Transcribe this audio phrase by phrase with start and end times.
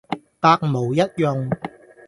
[0.39, 1.47] 百無一用